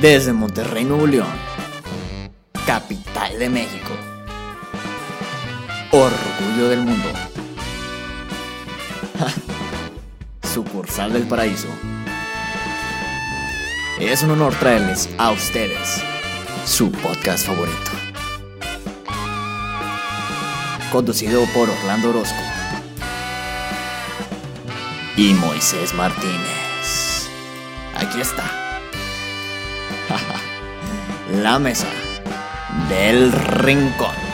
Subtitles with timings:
[0.00, 1.28] Desde Monterrey, Nuevo León,
[2.64, 3.90] capital de México,
[5.90, 7.08] orgullo del mundo,
[10.42, 11.68] sucursal del paraíso.
[13.98, 16.02] Es un honor traerles a ustedes
[16.64, 17.90] su podcast favorito.
[20.90, 22.40] Conducido por Orlando Orozco
[25.18, 27.28] y Moisés Martínez.
[27.94, 28.59] Aquí está.
[31.32, 31.86] La mesa
[32.88, 34.29] del rincón.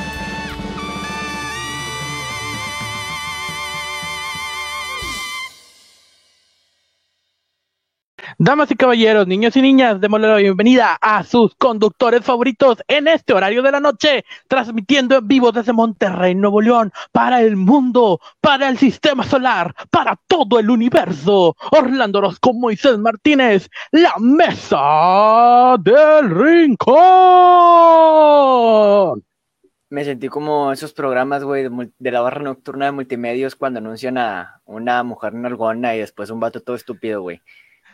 [8.47, 13.33] Damas y caballeros, niños y niñas, démosle la bienvenida a sus conductores favoritos en este
[13.33, 18.69] horario de la noche, transmitiendo en vivo desde Monterrey, Nuevo León, para el mundo, para
[18.69, 21.57] el sistema solar, para todo el universo.
[21.73, 26.95] Orlando Orozco Moisés Martínez, la mesa del rincón.
[29.91, 34.19] Me sentí como esos programas, güey, de, de la barra nocturna de multimedios cuando anuncian
[34.19, 37.43] a una mujer nalgona y después un vato todo estúpido, güey.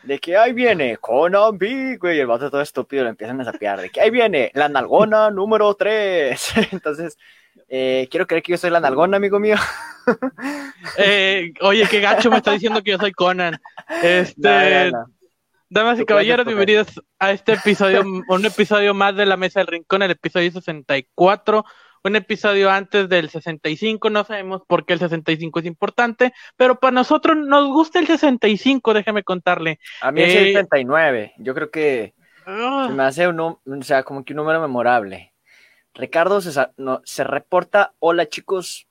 [0.02, 3.80] De que ahí viene Conan Big, güey, el vato todo estúpido lo empiezan a sapear.
[3.80, 6.52] De que ahí viene la nalgona número 3.
[6.72, 7.16] Entonces,
[7.68, 9.56] eh, quiero creer que yo soy la nalgona, amigo mío.
[10.98, 13.56] Eh, oye, qué gacho me está diciendo que yo soy Conan.
[14.02, 15.12] Este, No, no, no.
[15.72, 20.02] Damas y caballeros, bienvenidos a este episodio, un episodio más de la Mesa del Rincón,
[20.02, 21.64] el episodio 64,
[22.04, 26.92] un episodio antes del 65, no sabemos por qué el 65 es importante, pero para
[26.92, 29.78] nosotros nos gusta el 65, déjeme contarle.
[30.00, 31.34] A mí es Eh, el 39.
[31.38, 35.32] Yo creo que Ah, se me hace un, o sea, como que un número memorable.
[35.94, 37.92] Ricardo se, sa- no, se reporta.
[38.00, 38.88] Hola, chicos.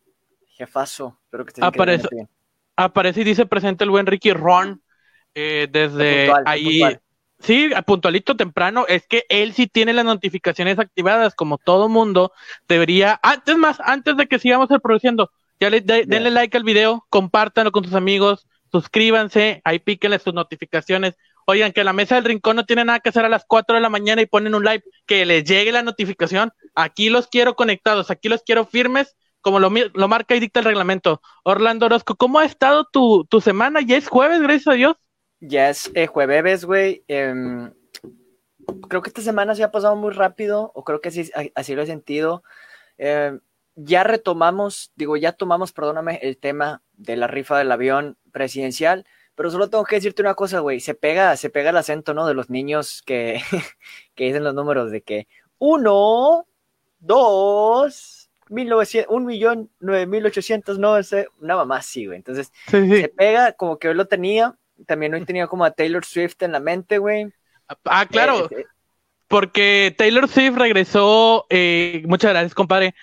[0.56, 1.18] Jefazo.
[1.25, 2.30] Espero que estén Aparece- bien.
[2.75, 4.81] aparece y dice presente el buen Ricky Ron
[5.34, 6.64] eh, desde Puntual, ahí.
[6.80, 7.02] puntual.
[7.42, 12.31] Sí, a puntualito temprano, es que él sí tiene las notificaciones activadas, como todo mundo
[12.68, 13.19] debería.
[13.24, 17.72] Antes más, antes de que sigamos reproduciendo, ya le, de- denle like al video, compártanlo
[17.72, 21.16] con sus amigos, suscríbanse, ahí píquenle sus notificaciones.
[21.47, 23.81] Oigan, que la mesa del rincón no tiene nada que hacer a las 4 de
[23.81, 26.52] la mañana y ponen un live, que les llegue la notificación.
[26.75, 30.66] Aquí los quiero conectados, aquí los quiero firmes, como lo, lo marca y dicta el
[30.66, 31.22] reglamento.
[31.44, 33.81] Orlando Orozco, ¿cómo ha estado tu, tu semana?
[33.81, 34.96] Ya es jueves, gracias a Dios.
[35.41, 37.03] Ya es eh, jueves, güey.
[37.07, 37.74] em,
[38.88, 41.81] creo que esta semana se ha pasado muy rápido, o creo que así, así lo
[41.81, 42.44] he sentido.
[42.97, 43.40] Em,
[43.75, 49.50] ya retomamos, digo, ya tomamos, perdóname, el tema de la rifa del avión presidencial, pero
[49.50, 50.79] solo tengo que decirte una cosa, güey.
[50.79, 52.28] Se pega, se pega el acento, ¿no?
[52.28, 53.41] De los niños que,
[54.16, 55.28] que dicen los números de que
[55.58, 56.46] uno,
[57.00, 58.72] dos, mil
[59.09, 62.18] un millón, nueve mil ochocientos, no sé, una mamá así, güey.
[62.18, 63.02] Entonces, Sí, sí.
[63.02, 64.58] se pega como que hoy lo tenía.
[64.86, 67.28] También hoy tenía como a Taylor Swift en la mente, güey.
[67.86, 68.46] Ah, claro.
[68.52, 68.66] Eh, eh,
[69.28, 72.94] Porque Taylor Swift regresó, eh, muchas gracias, compadre.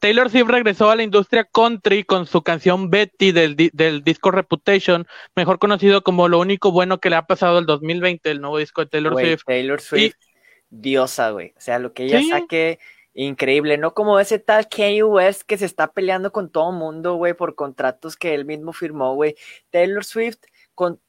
[0.00, 4.30] Taylor Swift regresó a la industria country con su canción Betty del, di- del disco
[4.32, 8.58] Reputation, mejor conocido como lo único bueno que le ha pasado el 2020, el nuevo
[8.58, 9.42] disco de Taylor Swift.
[9.46, 10.14] Taylor Swift,
[10.70, 11.52] diosa, güey.
[11.56, 12.28] O sea, lo que ella Sí.
[12.30, 12.78] saque,
[13.14, 13.78] increíble.
[13.78, 17.54] No como ese tal Kanye West que se está peleando con todo mundo, güey, por
[17.54, 19.36] contratos que él mismo firmó, güey.
[19.70, 20.38] Taylor Swift,
[20.74, 21.00] con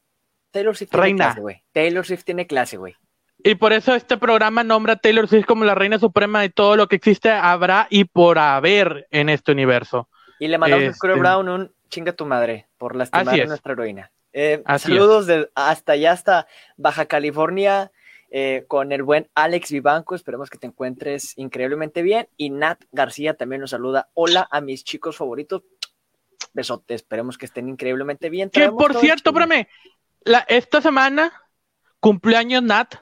[0.52, 1.26] Taylor Swift tiene Reina.
[1.26, 1.64] clase, güey.
[1.72, 2.96] Taylor Swift tiene clase, güey.
[3.44, 6.76] Y por eso este programa nombra a Taylor Swift como la reina suprema de todo
[6.76, 10.10] lo que existe, habrá y por haber en este universo.
[10.40, 13.48] Y le mandamos a Este- Scooter Brown un chinga tu madre por lastimar a es.
[13.48, 14.12] nuestra heroína.
[14.34, 17.92] Eh, saludos de- hasta allá, hasta Baja California,
[18.30, 20.16] eh, con el buen Alex Vivanco.
[20.16, 22.28] Esperemos que te encuentres increíblemente bien.
[22.38, 24.10] Y Nat García también nos saluda.
[24.14, 25.64] Hola a mis chicos favoritos.
[26.54, 28.50] Besote, esperemos que estén increíblemente bien.
[28.50, 29.68] Que por cierto, espérame,
[30.22, 31.31] la, esta semana
[32.00, 32.96] cumpleaños Nat,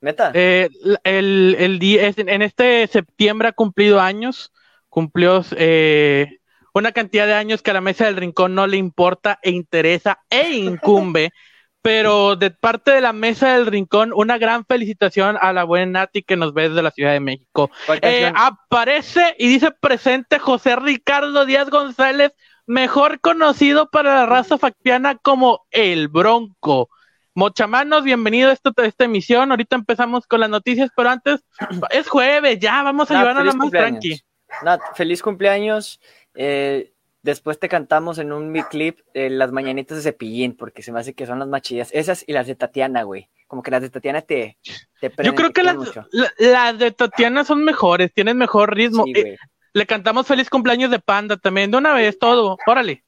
[0.00, 0.68] Neta, Eh,
[1.04, 4.52] el, el día, es- en este septiembre ha cumplido años,
[4.88, 6.38] cumplió eh,
[6.74, 10.20] una cantidad de años que a la mesa del rincón no le importa e interesa
[10.30, 11.30] e incumbe,
[11.82, 16.22] pero de parte de la mesa del rincón, una gran felicitación a la buena Nati
[16.22, 17.70] que nos ve desde la Ciudad de México.
[17.86, 22.32] ¿cuál Eh, aparece y dice presente José Ricardo Díaz González,
[22.72, 26.90] mejor conocido para la raza factiana como el Bronco.
[27.34, 29.50] Mochamanos, bienvenido a esta, a esta emisión.
[29.50, 31.40] Ahorita empezamos con las noticias, pero antes
[31.90, 34.20] es jueves, ya vamos a Nat, llevarnos feliz más tranqui.
[34.62, 35.98] Nat, feliz cumpleaños.
[36.34, 36.92] Eh,
[37.22, 41.00] después te cantamos en un mi clip eh, las mañanitas de cepillín, porque se me
[41.00, 41.88] hace que son las más chidas.
[41.92, 43.28] Esas y las de Tatiana, güey.
[43.46, 44.58] Como que las de Tatiana te,
[45.00, 45.74] te Yo creo que las,
[46.10, 49.04] la- las de Tatiana son mejores, tienen mejor ritmo.
[49.04, 49.38] Sí, Eh.
[49.72, 52.56] Le cantamos feliz cumpleaños de Panda también, de una vez todo.
[52.66, 53.04] Órale.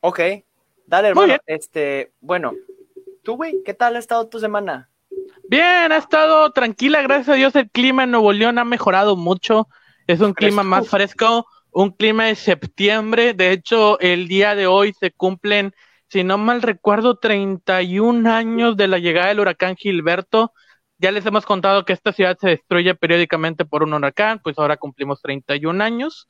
[0.00, 0.20] Ok,
[0.86, 1.26] dale, Muy hermano.
[1.26, 1.40] bien.
[1.46, 2.52] Este, bueno,
[3.22, 4.90] tú, güey, ¿qué tal ha estado tu semana?
[5.48, 9.68] Bien, ha estado tranquila, gracias a Dios el clima en Nuevo León ha mejorado mucho,
[10.06, 14.92] es un clima más fresco, un clima de septiembre, de hecho el día de hoy
[14.98, 15.74] se cumplen,
[16.08, 20.52] si no mal recuerdo, 31 años de la llegada del huracán Gilberto,
[21.00, 24.76] ya les hemos contado que esta ciudad se destruye periódicamente por un huracán, pues ahora
[24.76, 26.28] cumplimos 31 años.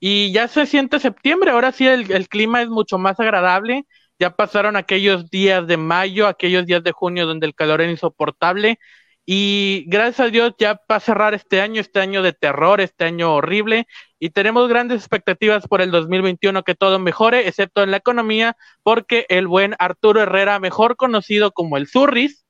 [0.00, 3.84] Y ya se siente septiembre, ahora sí el, clima es mucho más agradable,
[4.18, 8.78] ya pasaron aquellos días de mayo, aquellos días de junio donde el calor era insoportable.
[9.24, 13.04] Y gracias a Dios ya va a cerrar este año, este año de terror, este
[13.04, 13.86] año horrible.
[14.18, 19.26] Y tenemos grandes expectativas por el 2021 que todo mejore, excepto en la economía, porque
[19.28, 22.47] el buen Arturo Herrera, mejor conocido como el Zurris,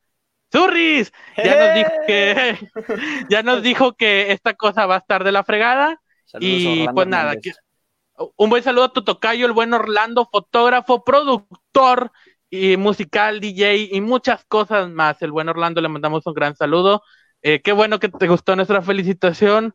[0.50, 2.70] Zurris, ya nos dijo que
[3.30, 6.00] ya nos dijo que esta cosa va a estar de la fregada
[6.40, 7.34] y pues nada,
[8.36, 12.10] un buen saludo a tu tocayo, el buen Orlando, fotógrafo, productor
[12.50, 15.20] y musical, DJ y muchas cosas más.
[15.22, 17.02] El buen Orlando le mandamos un gran saludo.
[17.42, 19.74] Eh, qué bueno que te gustó nuestra felicitación.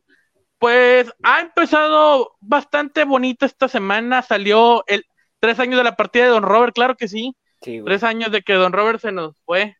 [0.58, 4.22] Pues ha empezado bastante bonito esta semana.
[4.22, 5.04] Salió el
[5.40, 7.36] tres años de la partida de Don Robert, claro que sí.
[7.60, 9.76] tres años de que Don Robert se nos fue.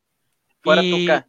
[0.65, 1.27] Fuera Tuca.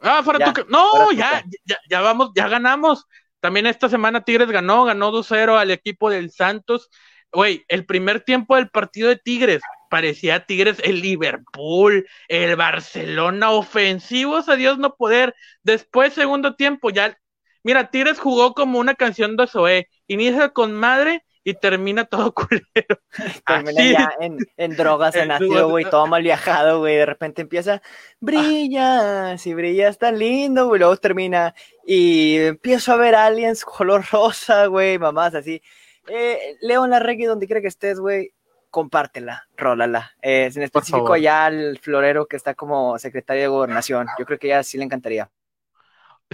[0.00, 0.64] Ah, fuera Tuca.
[0.68, 3.06] No, ya, ya, ya vamos, ya ganamos.
[3.40, 6.90] También esta semana Tigres ganó, ganó 2-0 al equipo del Santos.
[7.32, 14.48] Güey, el primer tiempo del partido de Tigres parecía Tigres el Liverpool, el Barcelona, ofensivos
[14.48, 15.34] a Dios no poder.
[15.62, 17.16] Después, segundo tiempo, ya.
[17.62, 19.88] Mira, Tigres jugó como una canción de Zoé.
[20.06, 23.00] Inicia con madre y termina todo culero.
[23.46, 24.12] Termina ya
[24.56, 26.96] en, drogas, en ácido, güey, todo mal viajado, güey.
[26.96, 27.82] De repente empieza,
[28.20, 30.80] brilla, si brilla está lindo, güey.
[30.80, 31.54] Luego termina
[31.86, 35.62] y empiezo a ver aliens color rosa, güey, mamás así.
[36.08, 38.32] Eh, León Larregui, donde quiera que estés, güey,
[38.70, 40.12] compártela, rólala.
[40.22, 44.06] Eh, en específico allá al florero que está como secretario de gobernación.
[44.18, 45.30] Yo creo que ya sí le encantaría.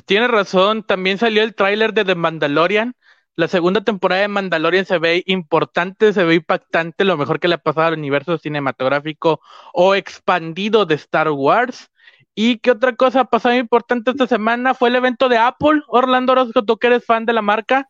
[0.07, 2.97] Tiene razón, también salió el tráiler de The Mandalorian
[3.37, 7.57] la segunda temporada de Mandalorian se ve importante, se ve impactante, lo mejor que le
[7.57, 9.41] ha pasado al universo cinematográfico
[9.73, 11.91] o expandido de Star Wars.
[12.37, 14.75] ¿Y qué otra cosa ha pasado importante esta semana?
[14.75, 15.83] Fue el evento de Apple.
[15.87, 17.89] Orlando Orozco, tú que eres fan de la marca.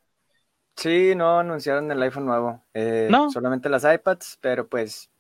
[0.76, 2.64] Sí, no anunciaron el iPhone nuevo.
[2.75, 3.31] Eh, no.
[3.31, 5.11] Solamente las iPads, pero pues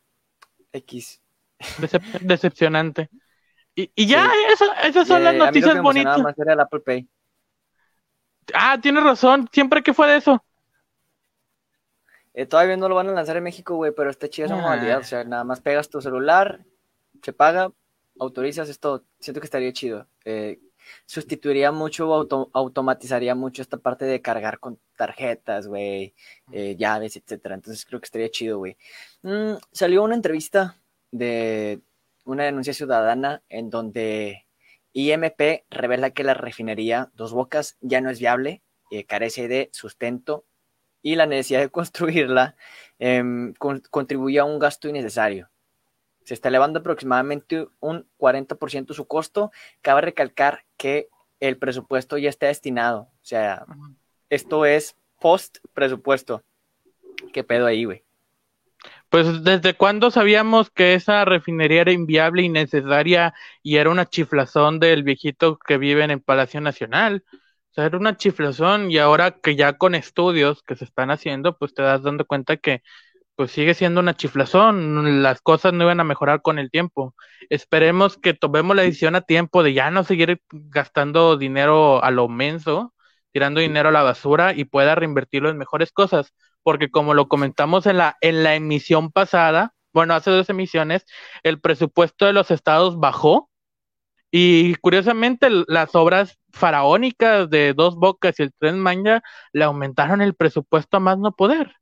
[0.72, 1.22] X.
[2.20, 3.08] decepcionante.
[3.74, 4.30] Y, ya,
[4.82, 6.20] esas son las noticias bonitas.
[6.22, 7.08] Más era el Apple Pay.
[8.52, 9.48] Ah, tienes razón.
[9.52, 10.44] ¿Siempre que fue de eso?
[12.34, 14.98] Eh, todavía no lo van a lanzar en México, güey, pero está chida esa modalidad.
[14.98, 16.64] O sea, nada más pegas tu celular,
[17.22, 17.70] se paga,
[18.18, 19.04] autorizas esto.
[19.20, 20.08] Siento que estaría chido.
[20.24, 20.58] Eh,
[21.06, 22.12] sustituiría mucho,
[22.52, 26.14] automatizaría mucho esta parte de cargar con tarjetas, güey,
[26.52, 27.54] eh, llaves, etcétera.
[27.54, 28.76] Entonces creo que estaría chido, güey.
[29.22, 30.76] Mm, salió una entrevista
[31.10, 31.80] de
[32.24, 34.43] una denuncia ciudadana en donde
[34.94, 40.46] IMP revela que la refinería Dos Bocas ya no es viable, eh, carece de sustento
[41.02, 42.56] y la necesidad de construirla
[42.98, 43.52] em,
[43.90, 45.50] contribuye a un gasto innecesario.
[46.24, 49.50] Se está elevando aproximadamente un 40% su costo.
[49.82, 53.10] Cabe recalcar que el presupuesto ya está destinado.
[53.20, 53.66] O sea,
[54.30, 56.42] esto es post presupuesto.
[57.32, 58.04] ¿Qué pedo ahí, güey?
[59.14, 63.32] Pues desde cuándo sabíamos que esa refinería era inviable, innecesaria
[63.62, 67.24] y era una chiflazón del viejito que vive en el Palacio Nacional.
[67.70, 71.56] O sea, era una chiflazón y ahora que ya con estudios que se están haciendo,
[71.56, 72.82] pues te das dando cuenta que
[73.36, 77.14] pues sigue siendo una chiflazón, las cosas no iban a mejorar con el tiempo.
[77.50, 82.28] Esperemos que tomemos la decisión a tiempo de ya no seguir gastando dinero a lo
[82.28, 82.94] menso,
[83.32, 87.86] tirando dinero a la basura y pueda reinvertirlo en mejores cosas porque como lo comentamos
[87.86, 91.06] en la, en la emisión pasada, bueno, hace dos emisiones,
[91.44, 93.50] el presupuesto de los estados bajó
[94.32, 100.34] y curiosamente las obras faraónicas de Dos Bocas y el Tren Maya le aumentaron el
[100.34, 101.76] presupuesto a más no poder.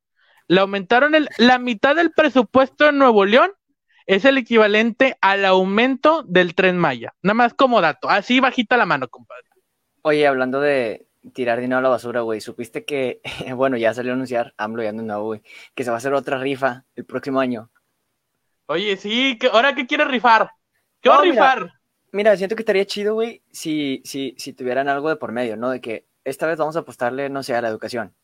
[0.48, 3.52] Le aumentaron el, la mitad del presupuesto en Nuevo León
[4.06, 7.14] es el equivalente al aumento del Tren Maya.
[7.22, 9.48] Nada más como dato, así bajita la mano, compadre.
[10.02, 12.40] Oye, hablando de, tirar dinero a la basura, güey.
[12.40, 13.20] Supiste que,
[13.56, 15.42] bueno, ya salió a anunciar, AMLO ya no, güey,
[15.74, 17.70] que se va a hacer otra rifa el próximo año.
[18.66, 20.50] Oye, sí, ¿ahora qué quieres rifar?
[21.00, 21.72] ¿Qué va a rifar?
[22.12, 25.70] Mira, siento que estaría chido, güey, si, si, si tuvieran algo de por medio, ¿no?
[25.70, 28.14] De que esta vez vamos a apostarle, no sé, a la educación,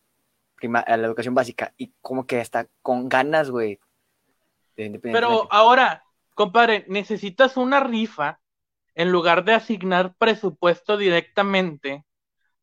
[0.62, 3.80] a la educación básica, y como que está con ganas, güey.
[5.02, 8.40] Pero ahora, compadre, necesitas una rifa
[8.94, 12.04] en lugar de asignar presupuesto directamente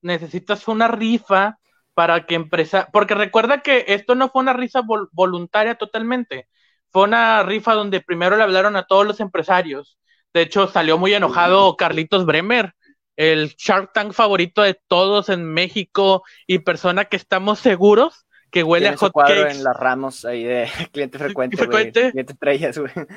[0.06, 1.60] necesitas una rifa
[1.94, 4.82] para que empresa, porque recuerda que esto no fue una rifa
[5.12, 6.48] voluntaria totalmente,
[6.92, 9.98] fue una rifa donde primero le hablaron a todos los empresarios,
[10.34, 12.74] De hecho, salió muy enojado Carlitos Bremer,
[13.16, 18.90] el Shark Tank favorito de todos en México y persona que estamos seguros que huele
[18.90, 19.52] a hot cakes.
[19.52, 22.12] en las ramos ahí de cliente frecuente, frecuente.
[22.12, 22.36] Cliente
[22.80, 23.08] güey.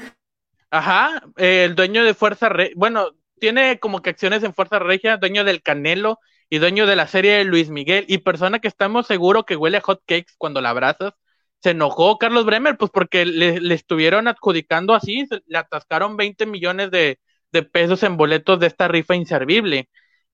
[0.71, 5.43] Ajá, el dueño de Fuerza Regia, bueno, tiene como que acciones en Fuerza Regia, dueño
[5.45, 9.45] del Canelo y dueño de la serie de Luis Miguel y persona que estamos seguros
[9.47, 11.15] que huele a hot cakes cuando la abrazas.
[11.61, 17.19] Se enojó Carlos Bremer, pues porque le, estuvieron adjudicando así, le atascaron 20 millones de,
[17.53, 19.89] de pesos en boletos de esta rifa inservible.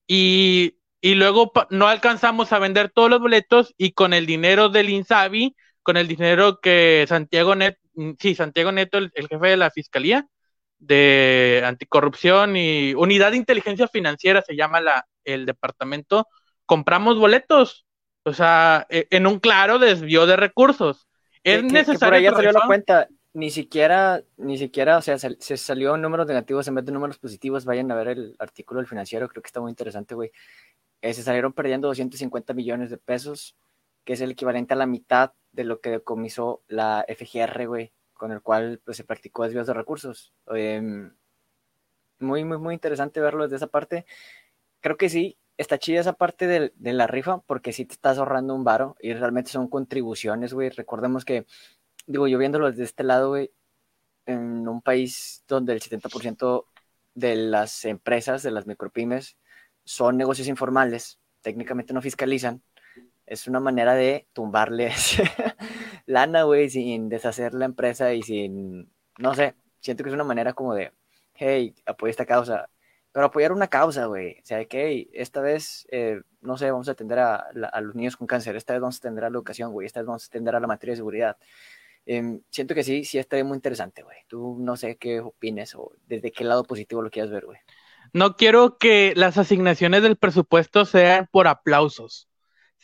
[0.07, 4.91] Y, y luego no alcanzamos a vender todos los boletos y con el dinero del
[4.91, 7.79] Insabi, con el dinero que Santiago Neto,
[8.19, 10.27] sí, Santiago Neto, el, jefe de la Fiscalía
[10.87, 16.29] de Anticorrupción y Unidad de Inteligencia Financiera se llama la, el departamento,
[16.67, 17.87] compramos boletos.
[18.25, 21.09] O sea, e, en un claro desvío de recursos.
[21.43, 22.21] Es necesario.
[22.21, 26.67] Que por salió la cuenta ni siquiera, ni siquiera, o sea, se, salió números negativos
[26.69, 27.65] en vez de números positivos.
[27.65, 30.31] Vayan a ver el artículo del financiero, creo que está muy interesante, güey.
[31.03, 33.57] Eh, se salieron perdiendo 250 millones de pesos,
[34.05, 37.93] que es el equivalente a la mitad de lo que decomisó la FGR, güey,
[38.25, 40.33] con el cual pues, se practicó desvíos de recursos.
[40.47, 41.13] Em,
[42.19, 44.07] muy, muy, muy interesante verlo desde esa parte.
[44.81, 48.17] Creo que sí, está chida esa parte de, de la rifa, porque sí te estás
[48.17, 50.71] ahorrando un varo y realmente son contribuciones, güey.
[50.71, 51.45] Recordemos que
[52.07, 53.53] digo, yo viéndolo desde este lado, güey,
[54.25, 56.65] en un país donde el 70%
[57.13, 59.37] de las empresas, de las micropymes,
[59.85, 62.63] son negocios informales, técnicamente no fiscalizan,
[63.27, 65.17] es una manera de tumbarles
[66.07, 70.53] lana, güey, sin deshacer la empresa y sin, no sé, siento que es una manera
[70.53, 70.93] como de,
[71.35, 72.69] hey, apoya esta causa,
[73.13, 76.93] pero apoyar una causa, güey, o sea, que esta vez, eh, no sé, vamos a
[76.93, 77.47] atender a,
[77.81, 80.07] los niños con cáncer, esta vez vamos a atender a la educación, güey, esta vez
[80.07, 81.37] vamos a atender a la materia de seguridad,
[82.07, 84.19] Em, siento que sí, sí estaría muy interesante, güey.
[84.29, 87.59] Tú no sé qué opines o desde qué lado positivo lo quieras ver, güey.
[88.13, 92.29] No quiero que las asignaciones del presupuesto sean por aplausos,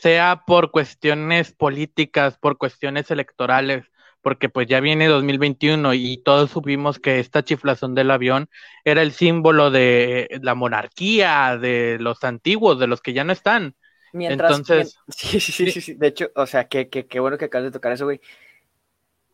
[0.00, 3.84] sea por cuestiones políticas, por cuestiones electorales,
[4.22, 8.48] porque pues ya viene 2021 y todos supimos que esta chiflación del avión
[8.84, 13.74] era el símbolo de la monarquía, de los antiguos, de los que ya no están.
[14.12, 17.46] Mientras, Entonces, sí, sí, sí, sí, de hecho, o sea, qué, qué, qué bueno que
[17.46, 18.20] acabas de tocar eso, güey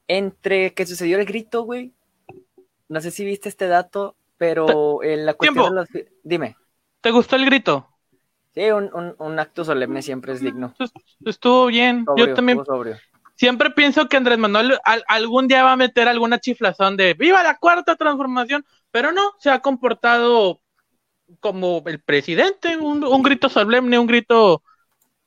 [0.08, 1.92] entre que sucedió el grito, güey.
[2.88, 5.88] No sé si viste este dato, pero en la cuestión de los...
[6.22, 6.56] Dime.
[7.00, 7.88] ¿Te gustó el grito?
[8.56, 10.74] Sí, un, acto solemne siempre es digno.
[11.26, 12.06] Estuvo bien.
[12.16, 12.62] Yo también.
[13.34, 17.58] Siempre pienso que Andrés Manuel algún día va a meter alguna chiflazón de ¡Viva la
[17.58, 18.64] cuarta transformación!
[18.90, 20.62] Pero no, se ha comportado
[21.40, 24.62] como el presidente, un, un grito solemne, un grito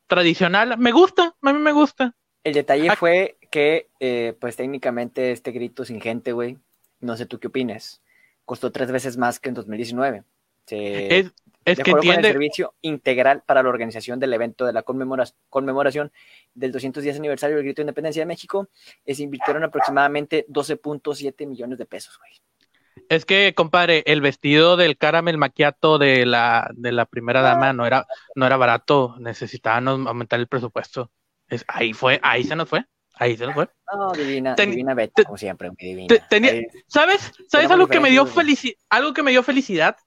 [0.08, 0.80] tradicional.
[0.80, 2.16] Me gusta, a mí me gusta.
[2.44, 6.58] El detalle fue que, eh, pues técnicamente este grito sin gente, güey,
[7.00, 8.02] no sé tú qué opines,
[8.44, 10.24] costó tres veces más que en 2019.
[10.72, 11.32] es,
[11.66, 12.28] es que entiende...
[12.28, 16.12] el servicio integral para la organización del evento de la conmemoración
[16.54, 18.70] del 210 aniversario del grito de independencia de México,
[19.06, 22.32] se invirtieron aproximadamente 12.7 millones de pesos, güey.
[23.08, 27.88] Es que, compadre, el vestido del caramel maquiato de la, de la primera dama no
[27.88, 31.10] era, no era barato, necesitaban aumentar el presupuesto.
[31.48, 32.86] Es, ahí fue, ahí se nos fue.
[33.16, 33.68] Ahí se nos fue.
[33.94, 36.16] No, divina, divina Betty, como siempre, divina.
[36.88, 37.34] ¿Sabes?
[37.48, 38.76] ¿Sabes algo que me dio felicidad?
[38.90, 39.98] Algo que me dio felicidad.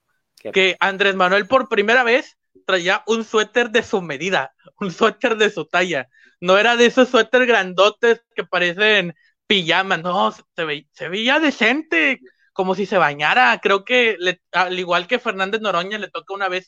[0.50, 5.50] Que Andrés Manuel por primera vez traía un suéter de su medida, un suéter de
[5.50, 6.08] su talla.
[6.40, 9.14] No era de esos suéter grandotes que parecen
[9.46, 12.20] pijamas, no, se, se veía decente,
[12.52, 13.58] como si se bañara.
[13.62, 14.16] Creo que
[14.52, 16.66] al igual que Fernández Noroña le toca una vez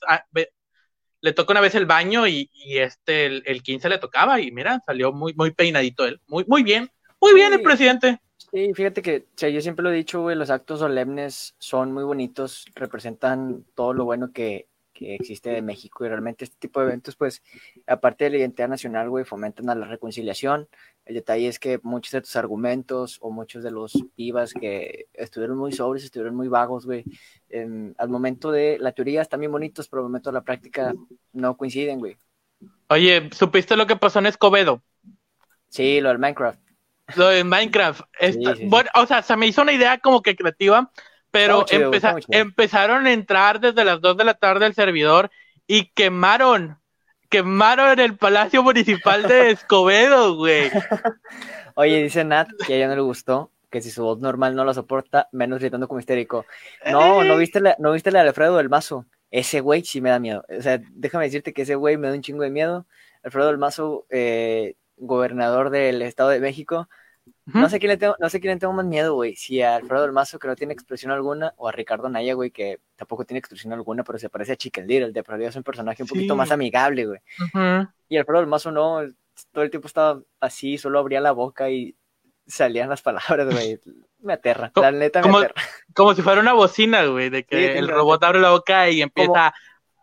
[1.25, 5.11] le toca una vez el baño y, este, el, 15 le tocaba y mira, salió
[5.11, 6.21] muy, muy peinadito él.
[6.27, 8.21] Muy, muy bien, muy bien el presidente.
[8.55, 12.67] Sí, fíjate que yo siempre lo he dicho, güey, los actos solemnes son muy bonitos,
[12.77, 17.17] representan todo lo bueno que, que existe de México y realmente este tipo de eventos,
[17.17, 17.43] pues,
[17.89, 20.69] aparte de la identidad nacional, güey, fomentan a la reconciliación.
[21.05, 25.59] El detalle es que muchos de tus argumentos o muchos de los vivas que estuvieron
[25.59, 27.05] muy sobres, estuvieron muy vagos, güey,
[27.99, 30.95] al momento de la teoría están bien bonitos, pero al momento de la práctica
[31.33, 32.17] no coinciden, güey.
[32.89, 34.81] Oye, ¿supiste lo que pasó en Escobedo?
[35.67, 36.64] Sí, lo del Minecraft.
[37.17, 38.03] Lo del Minecraft.
[38.65, 40.91] Bueno, o sea, se me hizo una idea como que creativa
[41.35, 41.65] pero
[42.29, 45.33] empezaron a entrar desde las 2 de la tarde al servidor
[45.67, 46.79] y quemaron,
[47.29, 50.71] quemaron el Palacio Municipal de Escobedo, güey.
[51.75, 54.65] Oye, dice Nat que a ella no le gustó, que si su voz normal no
[54.65, 56.47] la soporta, menos gritando como histérico.
[56.89, 59.05] No, no viste la, no viste la de Alfredo del Mazo.
[59.33, 60.45] Ese güey sí me da miedo.
[60.57, 62.87] O sea, déjame decirte que ese güey me da un chingo de miedo.
[63.25, 66.89] Alfredo del Mazo, eh, gobernador del Estado de México,
[67.47, 69.35] No sé quién le tengo, no sé quién le tengo más miedo, güey.
[69.35, 72.51] Si a Alfredo del Mazo, que no tiene expresión alguna, o a Ricardo Naya, güey,
[72.51, 75.13] que tampoco tiene expresión alguna, pero se parece a Chicken Little.
[75.13, 76.39] De pronto es un personaje un poquito Sí.
[76.39, 77.21] más amigable, güey.
[77.41, 77.89] Ujú.
[78.11, 79.01] Y Alfredo del Mazo no,
[79.53, 81.97] todo el tiempo estaba así, solo abría la boca y
[82.47, 83.81] salían las palabras, güey.
[84.19, 85.55] Me aterra, la neta me como- aterra.
[85.95, 89.01] Como si fuera una bocina, güey, de que Sí, el robot abre la boca y
[89.01, 89.55] empieza Como- a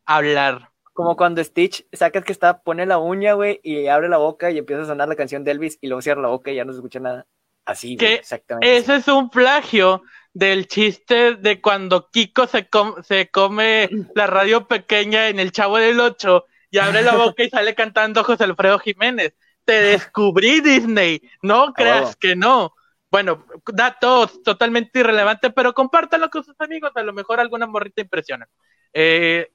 [0.05, 0.70] hablar.
[0.93, 4.57] Como cuando Stitch sacas que está, pone la uña, güey, y abre la boca y
[4.57, 6.73] empieza a sonar la canción de Elvis y luego cierra la boca y ya no
[6.73, 7.25] se escucha nada.
[7.65, 8.75] Así, exactamente.
[8.77, 10.01] Ese es un plagio
[10.33, 15.77] del chiste de cuando Kiko se, com- se come la radio pequeña en El Chavo
[15.77, 19.33] del Ocho y abre la boca y sale cantando José Alfredo Jiménez.
[19.63, 21.21] Te descubrí, Disney.
[21.41, 22.73] No creas que no.
[23.11, 26.91] Bueno, datos totalmente irrelevantes, pero compártanlo con sus amigos.
[26.95, 28.47] A lo mejor alguna morrita impresiona.
[28.93, 29.51] Eh,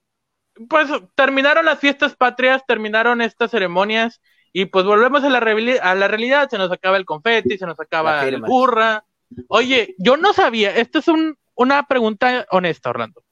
[0.68, 4.20] pues terminaron las fiestas patrias, terminaron estas ceremonias
[4.52, 6.48] y pues volvemos a la, a la realidad.
[6.48, 8.46] Se nos acaba el confeti, se nos La acaba el firma.
[8.48, 9.04] burra.
[9.48, 13.22] Oye, yo no sabía, esta es un, una pregunta honesta, Orlando.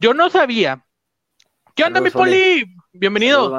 [0.00, 0.84] Yo no sabía.
[1.74, 2.64] ¿Qué onda, mi poli?
[2.92, 3.54] Bienvenido.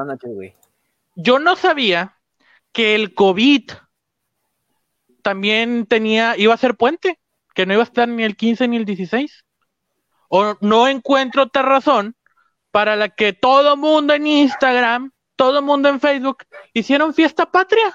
[1.15, 2.17] Yo no sabía
[2.71, 3.71] que el COVID
[5.23, 7.19] también tenía, iba a ser puente,
[7.55, 9.45] que no iba a estar ni el 15 ni el 16.
[10.29, 12.15] O no encuentro otra razón
[12.77, 16.43] para la que todo mundo en Instagram, todo mundo en Facebook
[16.73, 17.91] hicieron fiesta patria.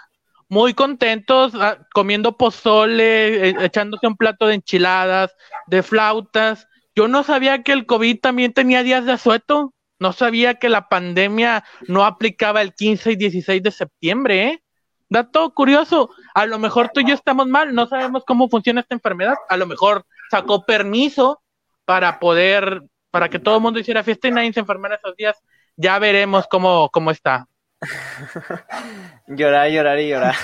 [0.49, 5.37] Muy contentos, ah, comiendo pozole, eh, echándose un plato de enchiladas,
[5.69, 6.67] de flautas.
[6.97, 9.73] Yo no sabía que el COVID también tenía días de asueto.
[10.01, 14.65] No sabía que la pandemia no aplicaba el 15 y 16 de septiembre, ¿eh?
[15.09, 18.97] Dato curioso, a lo mejor tú y yo estamos mal, no sabemos cómo funciona esta
[18.97, 21.41] enfermedad, a lo mejor sacó permiso
[21.85, 22.83] para poder,
[23.13, 25.37] para que todo el mundo hiciera fiesta y nadie se enfermara esos días,
[25.77, 27.47] ya veremos cómo, cómo está.
[29.27, 30.35] Llorar, llorar y llorar.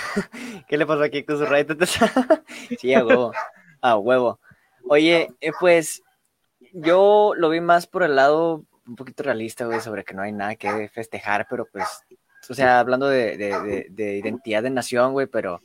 [0.69, 1.67] ¿Qué le pasó aquí con su raíz?
[2.79, 3.33] sí, a huevo.
[3.81, 4.41] A huevo.
[4.89, 6.03] Oye, eh, pues
[6.73, 10.33] yo lo vi más por el lado un poquito realista, güey, sobre que no hay
[10.33, 11.87] nada que festejar, pero pues,
[12.49, 15.61] o sea, hablando de, de, de, de identidad de nación, güey, pero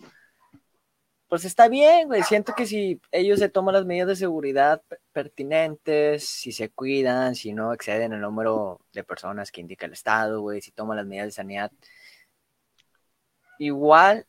[1.33, 2.21] pues está bien, güey.
[2.21, 7.33] Siento que si ellos se toman las medidas de seguridad per- pertinentes, si se cuidan,
[7.33, 11.07] si no exceden el número de personas que indica el Estado, güey, si toman las
[11.07, 11.71] medidas de sanidad,
[13.57, 14.27] igual,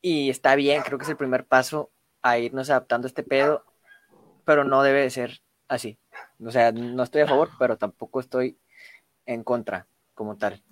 [0.00, 1.90] y está bien, creo que es el primer paso
[2.22, 3.64] a irnos adaptando a este pedo,
[4.44, 5.98] pero no debe de ser así.
[6.38, 8.56] O sea, no estoy a favor, pero tampoco estoy
[9.26, 10.62] en contra como tal.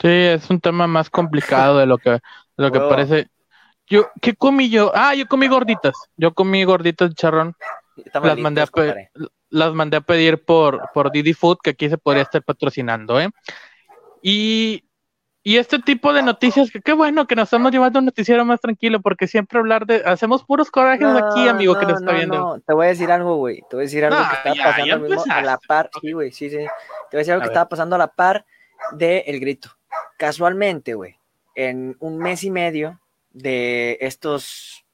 [0.00, 2.20] Sí, es un tema más complicado de lo que, de
[2.56, 3.31] lo que parece.
[3.92, 4.90] Yo, ¿qué comí yo?
[4.94, 7.54] Ah, yo comí gorditas, yo comí gorditas de charrón.
[8.22, 9.10] Las mandé a pe- compadre.
[9.50, 13.28] las mandé a pedir por, por Didi Food, que aquí se podría estar patrocinando, ¿eh?
[14.22, 14.84] Y,
[15.42, 18.44] y este tipo de noticias, que qué bueno que nos estamos llevando a un noticiero
[18.46, 22.12] más tranquilo, porque siempre hablar de, hacemos puros corajes aquí, amigo, que no, nos está
[22.12, 22.38] no, viendo.
[22.38, 22.60] no.
[22.60, 23.60] Te voy a decir algo, güey.
[23.68, 25.58] Te voy a decir algo No, que estaba ya, pasando ya al mismo- a la
[25.58, 25.90] par.
[26.00, 26.56] Sí, güey, sí, sí.
[26.56, 26.68] Te voy
[27.12, 27.52] a decir algo A que ver.
[27.52, 28.46] estaba pasando a la par
[28.92, 29.68] de El Grito.
[30.16, 31.16] Casualmente, güey,
[31.56, 33.00] en un mes y medio
[33.32, 34.84] de estos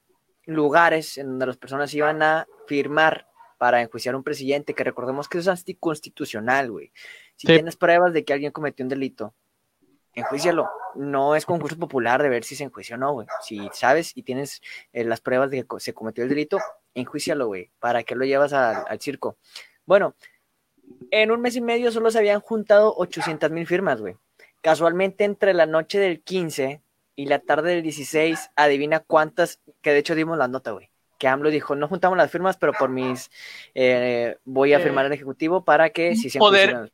[0.45, 5.27] lugares en donde las personas iban a firmar para enjuiciar a un presidente, que recordemos
[5.27, 6.91] que eso es anticonstitucional, güey.
[7.35, 7.53] Si Sí.
[7.53, 9.33] tienes pruebas de que alguien cometió un delito,
[10.13, 10.69] enjuícialo.
[10.95, 13.27] No es concurso popular de ver si se enjuicia o no, güey.
[13.41, 14.61] Si sabes y tienes
[14.93, 16.57] eh, las pruebas de que se cometió el delito,
[16.95, 17.69] enjuícialo, güey.
[17.79, 19.37] ¿Para qué lo llevas al, al circo?
[19.85, 20.15] Bueno,
[21.11, 24.15] en un mes y medio solo se habían juntado 800 mil firmas, güey.
[24.61, 26.81] Casualmente entre la noche del 15
[27.19, 30.89] y la tarde del 16, adivina cuántas, que de hecho dimos la nota, güey.
[31.17, 33.29] Que AMLO dijo, no juntamos las firmas, pero por mis,
[33.75, 36.93] eh, voy a Eh, firmar el Ejecutivo para que si se poder-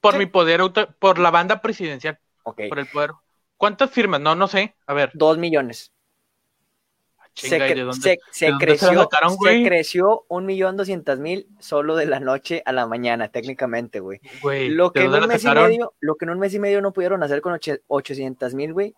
[0.00, 0.18] Por Sí.
[0.20, 3.10] mi poder, auto- por la banda presidencial, Ok, por el poder.
[3.56, 4.20] ¿Cuántas firmas?
[4.20, 4.76] No, no sé.
[4.86, 5.10] A ver.
[5.14, 5.90] dos millones.
[7.34, 8.00] Se, Chinga, ¿y cre- dónde?
[8.00, 12.62] se- se se creció, sacaron, se creció un millón doscientas mil solo de la noche
[12.64, 14.20] a la mañana, técnicamente, güey.
[14.68, 16.80] Lo ¿de que, en un mes y medio, lo que en un mes y medio
[16.80, 18.94] no pudieron hacer con oche- 800 mil, güey,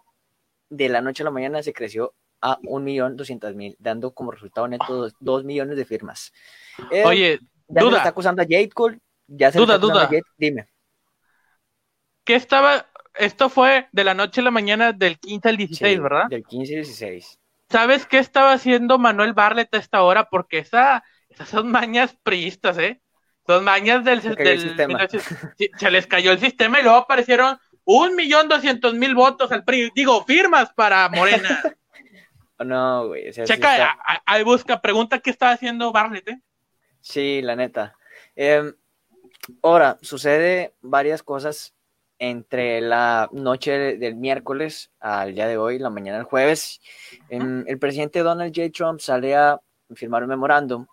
[0.71, 4.31] de la noche a la mañana se creció a un millón doscientas mil, dando como
[4.31, 6.33] resultado neto dos, dos millones de firmas.
[6.91, 7.97] Eh, Oye, ya se duda.
[7.99, 10.09] está acusando a Jade Cole, ya se Duda, está acusando a duda.
[10.09, 10.69] Jade, dime.
[12.25, 12.87] ¿qué estaba?
[13.15, 16.29] Esto fue de la noche a la mañana del 15 al 16, Sí, ¿verdad?
[16.29, 17.39] Del 15 y 16.
[17.69, 20.29] ¿Sabes qué estaba haciendo Manuel Barlet a esta hora?
[20.31, 23.01] Porque esa, esas son mañas priistas, ¿eh?
[23.47, 25.07] Son mañas del, Se del- sistema.
[25.09, 27.59] sí, se les cayó el sistema y luego aparecieron
[27.99, 31.63] un millón doscientos mil votos al PRI, digo, firmas para Morena.
[32.63, 33.31] No, güey.
[33.31, 36.43] o sea, sí Checa, está- a- ahí busca, pregunta qué estaba haciendo Barlet, ¿eh?
[37.01, 37.97] Sí, la neta.
[38.37, 38.75] Em,
[39.63, 41.75] ahora, sucede varias cosas
[42.19, 46.83] entre la noche del miércoles al día de hoy, la mañana del jueves,
[47.31, 48.69] em, el presidente Donald J.
[48.71, 49.59] Trump sale a
[49.95, 50.87] firmar un memorándum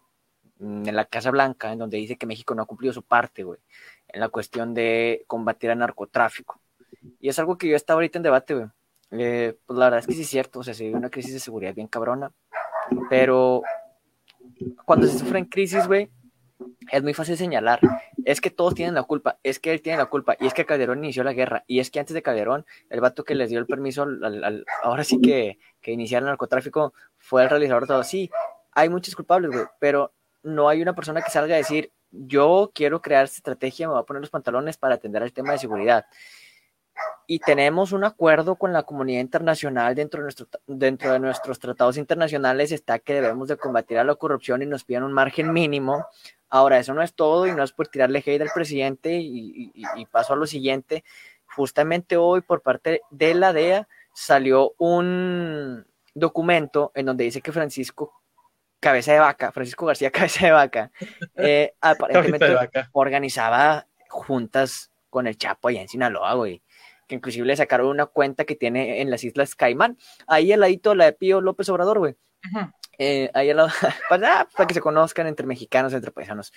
[0.59, 3.43] mm, en la Casa Blanca, en donde dice que México no ha cumplido su parte,
[3.43, 3.59] güey,
[4.07, 6.61] en la cuestión de combatir el narcotráfico.
[7.19, 8.67] Y es algo que yo estaba ahorita en debate, güey.
[9.11, 11.33] Eh, pues la verdad es que sí es cierto, o sea, se vive una crisis
[11.33, 12.31] de seguridad bien cabrona,
[13.09, 13.61] pero
[14.85, 16.09] cuando se sufren crisis, güey,
[16.91, 17.79] es muy fácil señalar.
[18.25, 20.65] Es que todos tienen la culpa, es que él tiene la culpa, y es que
[20.65, 23.59] Calderón inició la guerra, y es que antes de Calderón, el vato que les dio
[23.59, 28.03] el permiso, al, ahora sí que, que iniciar el narcotráfico, fue el realizador de todo.
[28.03, 28.29] Sí,
[28.73, 33.01] hay muchos culpables, güey, pero no hay una persona que salga a decir, yo quiero
[33.01, 36.05] crear esta estrategia, me voy a poner los pantalones para atender el tema de seguridad
[37.27, 41.97] y tenemos un acuerdo con la comunidad internacional dentro de, nuestro, dentro de nuestros tratados
[41.97, 46.05] internacionales está que debemos de combatir a la corrupción y nos piden un margen mínimo.
[46.49, 50.05] Ahora, eso no es todo y no es por tirarle hate al presidente y, y
[50.05, 51.03] paso a lo siguiente.
[51.53, 58.13] Justamente hoy por parte de la DEA salió un documento en donde dice que Francisco
[58.79, 60.91] Cabeza de Vaca, Francisco García Cabeza de Vaca,
[61.35, 62.55] eh, aparentemente
[62.93, 66.61] organizaba juntas con el Chapo allá en Sinaloa, güey
[67.07, 69.97] que inclusive le sacaron una cuenta que tiene en las Islas Caimán.
[70.27, 72.15] Ahí al ladito la de Pío López Obrador, güey.
[72.99, 73.69] Eh, ahí al lado,
[74.09, 76.53] para, ah, para, que se conozcan entre mexicanos, entre paisanos.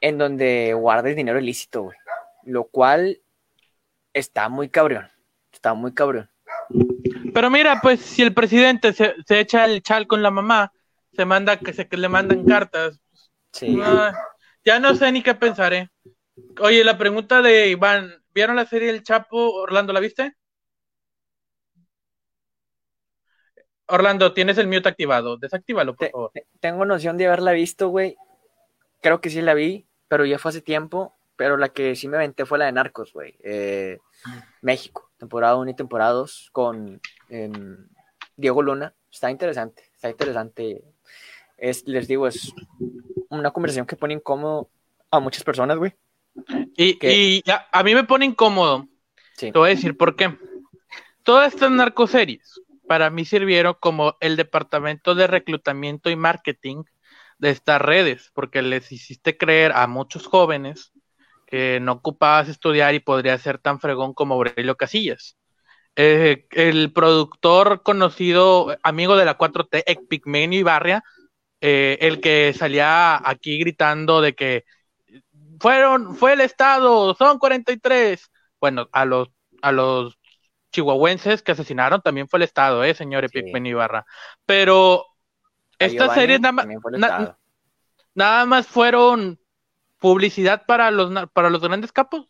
[0.00, 1.96] En donde guarda el dinero ilícito, güey.
[2.44, 3.20] Lo cual
[4.12, 5.08] está muy cabrón.
[5.52, 6.30] Está muy cabrón.
[7.32, 10.72] Pero mira, pues si el presidente se, echa el chal con la mamá,
[11.12, 13.00] se manda que se que le mandan cartas.
[13.52, 13.78] Sí.
[14.64, 15.88] ya no sé ni qué pensar, eh.
[16.60, 19.52] Oye, la pregunta de Iván, ¿Vieron la serie El Chapo?
[19.52, 20.34] Orlando, ¿la viste?
[23.86, 25.36] Orlando, tienes el mute activado.
[25.36, 26.32] Desactívalo, por favor.
[26.58, 28.16] Tengo noción de haberla visto, güey.
[29.00, 31.14] Creo que sí la vi, pero ya fue hace tiempo.
[31.36, 33.36] Pero la que sí me aventé fue la de Narcos, güey.
[33.42, 33.98] Eh,
[34.62, 37.88] México, temporada 1 y temporada 2, con em,
[38.36, 38.94] Diego Luna.
[39.10, 40.82] Está interesante, está interesante.
[41.56, 42.52] Es, les digo, es
[43.28, 44.70] una conversación que pone incómodo
[45.10, 45.94] a muchas personas, güey.
[46.76, 47.42] Y,
[47.72, 48.88] a, mí me pone incómodo.
[49.38, 50.36] Te voy a decir por qué.
[51.22, 56.84] Todas estas narcoseries para mí sirvieron como el departamento de reclutamiento y marketing
[57.38, 60.92] de estas redes, porque les hiciste creer a muchos jóvenes
[61.46, 65.36] que no ocupabas estudiar y podría ser tan fregón como Aurelio Casillas.
[65.96, 71.04] Eh, el productor conocido, amigo de la 4T, Epicmenio Ibarria,
[71.60, 74.64] eh, el que salía aquí gritando de que
[75.64, 78.30] fueron, fue el Estado, son 43.
[78.60, 79.30] Bueno, a los,
[79.62, 80.18] a los
[80.70, 83.40] chihuahuenses que asesinaron también fue el Estado, ¿eh, señor sí.
[83.50, 84.04] Ibarra?
[84.44, 85.06] Pero
[85.78, 87.38] estas series nada,
[88.14, 89.40] nada más fueron
[89.98, 92.28] publicidad para los, para los grandes capos.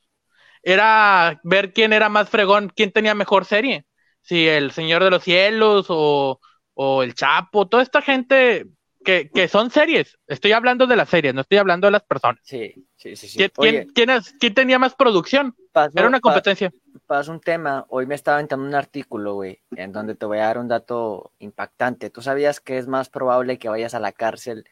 [0.62, 3.84] Era ver quién era más fregón, quién tenía mejor serie.
[4.22, 6.38] Si el Señor de los Cielos o,
[6.74, 8.66] o el Chapo, toda esta gente
[9.04, 10.18] que, que, son series.
[10.26, 12.40] Estoy hablando de las series, no estoy hablando de las personas.
[12.42, 13.28] Sí, sí, sí.
[13.28, 13.48] sí.
[13.50, 15.54] ¿Quién, quién, tenía más producción?
[15.94, 16.72] Era una competencia.
[17.06, 17.84] Pasa un tema.
[17.88, 21.32] Hoy me estaba aventando un artículo, güey, en donde te voy a dar un dato
[21.38, 22.10] impactante.
[22.10, 24.64] ¿Tú sabías que es más probable que vayas a la cárcel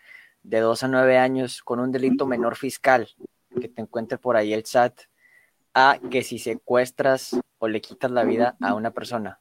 [0.43, 3.09] de dos a nueve años con un delito menor fiscal
[3.61, 5.03] que te encuentre por ahí el SAT
[5.75, 9.41] a que si secuestras o le quitas la vida a una persona?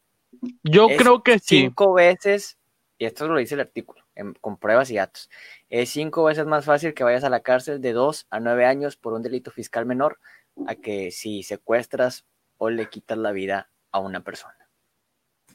[0.64, 1.62] Yo creo que sí.
[1.62, 2.58] Cinco veces,
[2.98, 4.01] y esto lo dice el artículo
[4.40, 5.30] con pruebas y datos.
[5.70, 8.98] Es cinco veces más fácil que vayas a la cárcel de dos a nueve años
[8.98, 10.20] por un delito fiscal menor
[10.68, 12.26] a que si secuestras
[12.58, 14.70] o le quitas la vida a una persona.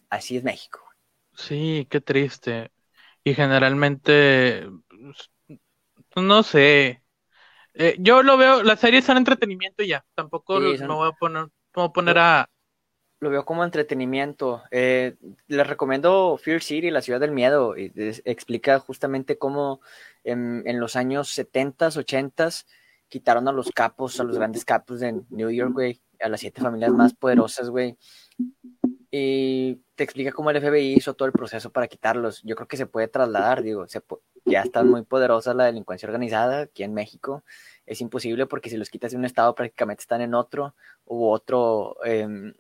[0.08, 0.80] Así es México.
[1.34, 2.72] Sí, qué triste.
[3.22, 4.66] Y generalmente,
[6.16, 7.02] no sé.
[7.74, 10.04] Eh, yo lo veo, las series son entretenimiento y ya.
[10.14, 12.48] Tampoco me voy a poner, a poner a,
[13.20, 14.62] lo veo como entretenimiento.
[14.70, 15.16] Eh,
[15.48, 17.76] les recomiendo Fear City, la ciudad del miedo.
[17.76, 17.92] Y
[18.24, 19.81] explica justamente cómo
[20.24, 22.48] en, los años 70, 80
[23.09, 26.61] quitaron a los capos, a los grandes capos de New York, güey, a las siete
[26.61, 27.96] familias más poderosas, güey.
[29.11, 32.42] Y te explica cómo el FBI hizo todo el proceso para quitarlos.
[32.42, 33.87] Yo creo que se puede trasladar, digo,
[34.44, 37.44] ya está muy poderosa la delincuencia organizada aquí en México.
[37.87, 40.74] Es imposible porque si los quitas de un estado prácticamente están en otro,
[41.07, 41.96] u otro...
[42.05, 42.52] Eh,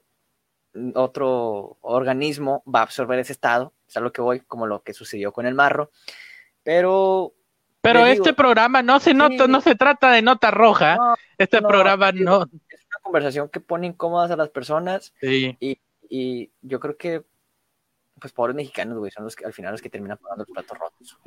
[0.94, 4.92] otro organismo va a absorber ese estado, es a lo que voy, como lo que
[4.92, 5.90] sucedió con el marro,
[6.62, 7.32] pero...
[7.80, 10.98] Pero este programa no se nota, no se trata de nota roja,
[11.38, 12.42] este programa no...
[12.42, 17.22] Es una conversación que pone incómodas a las personas y, y, yo creo que,
[18.20, 20.76] pues pobres mexicanos, güey, son los que al final los que terminan pagando los platos
[20.76, 21.18] rotos.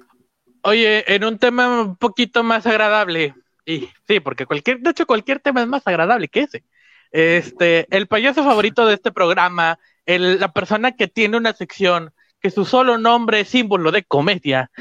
[0.64, 3.36] Oye, en un tema un poquito más agradable,
[3.66, 6.66] y sí, porque cualquier, de hecho cualquier tema es más agradable que ese
[7.12, 12.52] Este, el payaso favorito de este programa, el, la persona que tiene una sección que
[12.52, 14.72] su solo nombre es símbolo de comedia,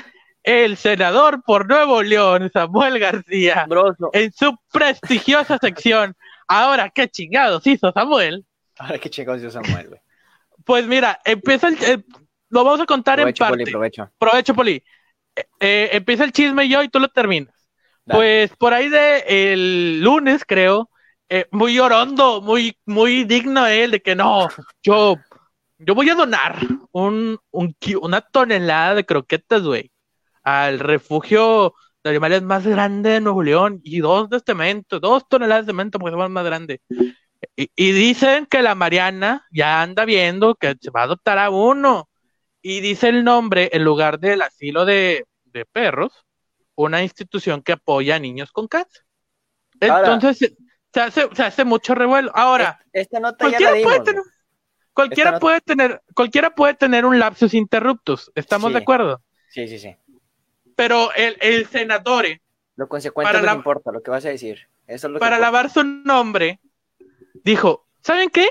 [0.42, 4.10] el senador por Nuevo León, Samuel García, Broso.
[4.12, 6.14] en su prestigiosa sección.
[6.46, 8.44] Ahora, ¿qué chingados hizo Samuel?
[8.78, 10.00] Ahora qué chingados yo Samuel, güey.
[10.64, 12.04] Pues mira, empieza el, el-
[12.50, 13.72] lo vamos a contar Provecho, en Poli, parte.
[13.72, 14.10] provecho.
[14.18, 14.82] Provecho, Poli.
[15.36, 17.54] Eh, eh, empieza el chisme yo y tú lo terminas.
[18.06, 18.18] Dale.
[18.18, 20.88] Pues por ahí de el lunes, creo,
[21.28, 24.48] eh, muy orondo, muy, muy digno él de que no,
[24.82, 25.16] yo,
[25.78, 26.58] yo voy a donar
[26.92, 29.90] un, un una tonelada de croquetas, güey,
[30.42, 35.66] al refugio de animales más grande de Nuevo León y dos de cemento, dos toneladas
[35.66, 36.80] de cemento porque somos más grande.
[37.56, 41.50] Y, y dicen que la Mariana ya anda viendo que se va a adoptar a
[41.50, 42.08] uno.
[42.62, 46.12] Y dice el nombre en lugar del asilo de, de perros,
[46.74, 49.02] una institución que apoya a niños con cáncer.
[49.80, 50.54] Entonces,
[50.92, 52.30] se hace, se hace mucho revuelo.
[52.34, 54.22] Ahora, Es- Esta nota ya la cualquiera puede tener,
[54.92, 58.74] cualquiera Esta no- puede tener, cualquiera puede tener un lapsus interruptus, ¿estamos Sí.
[58.74, 59.22] de acuerdo?
[59.50, 59.96] Sí, sí, sí.
[60.76, 62.26] Pero el, el senador,
[62.76, 64.68] Lo consecuente Para la- que importa, lo que vas a decir.
[64.86, 66.60] Eso es lo para lavar su nombre,
[67.44, 68.48] dijo, ¿saben qué?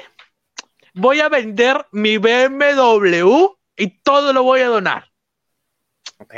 [0.93, 5.11] Voy a vender mi BMW y todo lo voy a donar.
[6.19, 6.33] Ok.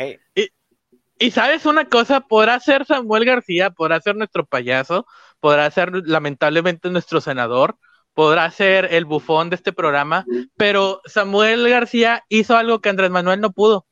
[1.22, 5.06] Y sabes una cosa, podrá ser Samuel García, podrá ser nuestro payaso,
[5.40, 7.78] podrá ser lamentablemente nuestro senador,
[8.14, 10.26] podrá ser el bufón de este programa,
[10.58, 13.86] pero Samuel García hizo algo que Andrés Manuel no pudo,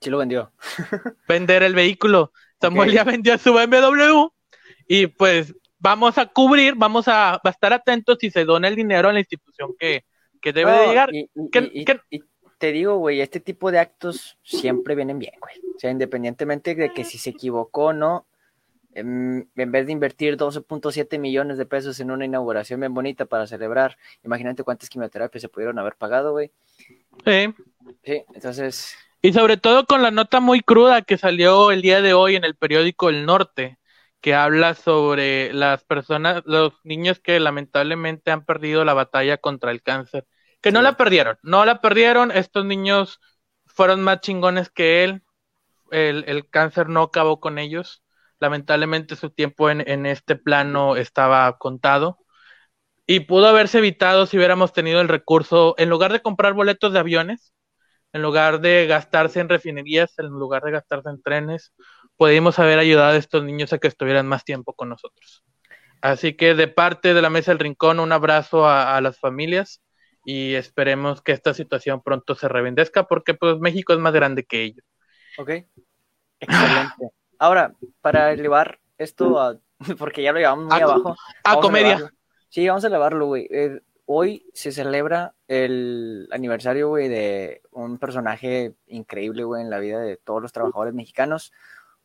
[0.00, 0.52] Sí lo vendió.
[1.28, 2.32] vender el vehículo.
[2.60, 2.94] Samuel Ok.
[2.94, 4.28] ya vendió su BMW
[4.88, 9.08] y pues vamos a cubrir, vamos a, a estar atentos si se dona el dinero
[9.08, 10.04] a la institución que,
[10.40, 11.14] que debe de llegar.
[11.14, 12.20] Y- ¿Qué- y- qué- y
[12.58, 15.54] te digo, güey, este tipo de actos siempre vienen bien, güey.
[15.76, 18.26] O sea, independientemente de que si se equivocó o no,
[18.98, 23.46] em, en vez de invertir 12.7 millones de pesos en una inauguración bien bonita para
[23.46, 26.52] celebrar, imagínate cuántas quimioterapias se pudieron haber pagado, güey.
[27.24, 27.54] Sí.
[28.04, 32.14] Sí, entonces, Y sobre todo con la nota muy cruda que salió el día de
[32.14, 33.78] hoy en el periódico El Norte,
[34.20, 39.82] que habla sobre las personas, los niños que lamentablemente han perdido la batalla contra el
[39.82, 40.26] cáncer.
[40.60, 43.20] Que no la perdieron, no la perdieron, estos niños
[43.66, 45.22] fueron más chingones que él,
[45.90, 48.02] el, el cáncer no acabó con ellos,
[48.40, 52.18] lamentablemente su tiempo en, en este plano estaba contado
[53.06, 56.98] y pudo haberse evitado si hubiéramos tenido el recurso, en lugar de comprar boletos de
[56.98, 57.54] aviones,
[58.12, 61.72] en lugar de gastarse en refinerías, en lugar de gastarse en trenes,
[62.16, 65.44] pudimos haber ayudado a estos niños a que estuvieran más tiempo con nosotros.
[66.02, 69.82] Así que de parte de la Mesa del Rincón, un abrazo a, las familias
[70.24, 74.62] y esperemos que esta situación pronto se revendezca porque pues México es más grande que
[74.62, 74.84] ellos.
[75.38, 75.50] ok.
[76.40, 77.10] Excelente.
[77.38, 79.56] Ahora, para elevar esto a,
[79.98, 81.16] porque ya lo llevamos muy A- abajo.
[81.44, 82.12] A vamos comedia.
[82.48, 83.46] Sí, vamos a elevarlo, güey.
[83.50, 90.00] Eh, hoy se celebra el aniversario, güey, de un personaje increíble, güey, en la vida
[90.00, 91.52] de todos los trabajadores mexicanos.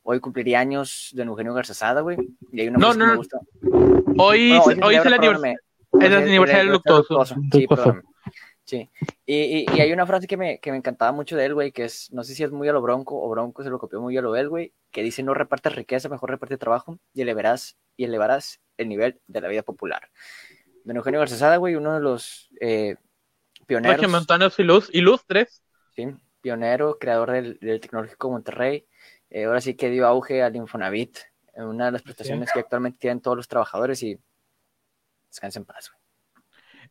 [0.03, 2.17] Hoy cumpliría años de Eugenio Garzazada, güey.
[2.51, 3.17] Y hay una No, que no, me no.
[3.17, 3.39] gusta.
[4.17, 5.19] Hoy, Bueno, hoy se es el aniversario.
[5.31, 5.55] perdóname.
[5.99, 7.25] Es el aniversario luctuoso.
[7.51, 7.67] Sí.
[8.71, 8.89] Sí.
[9.25, 11.73] Y, y, y hay una frase que me, que me encantaba mucho de él, güey,
[11.73, 13.99] que es, no sé si es muy a lo bronco o bronco se lo copió
[13.99, 17.75] muy a lo él, güey, que dice no repartes riqueza, mejor reparte trabajo y elevarás,
[17.97, 20.09] y elevarás el nivel de la vida popular.
[20.85, 22.95] Don Eugenio Garzazada, güey, uno de los eh,
[23.67, 23.97] pioneros,
[24.57, 25.61] ilus- ilustres.
[25.93, 26.07] sí,
[26.39, 28.87] pionero, creador del, del Tecnológico Monterrey,
[29.29, 31.17] eh, ahora sí que dio auge al Infonavit,
[31.55, 34.17] eh, una de las prestaciones que actualmente tienen todos los trabajadores y
[35.27, 36.00] descansen en paz, güey.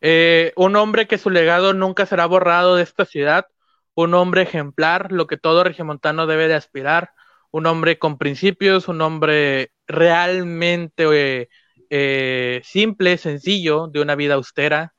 [0.00, 3.46] Eh, un hombre que su legado nunca será borrado de esta ciudad,
[3.94, 7.10] un hombre ejemplar, lo que todo regiomontano debe de aspirar,
[7.50, 11.48] un hombre con principios, un hombre realmente eh,
[11.90, 14.94] eh, simple, sencillo, de una vida austera,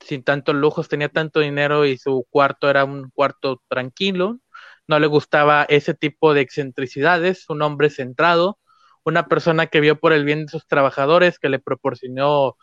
[0.00, 4.40] sin tantos lujos, tenía tanto dinero y su cuarto era un cuarto tranquilo,
[4.86, 8.58] no le gustaba ese tipo de excentricidades, un hombre centrado,
[9.04, 12.56] una persona que vio por el bien de sus trabajadores, que le proporcionó